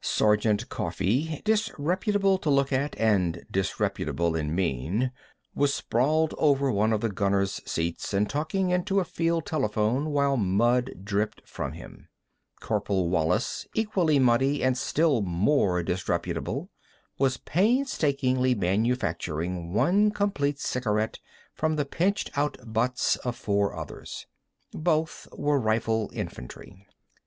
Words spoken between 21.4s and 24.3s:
from the pinched out butts of four others.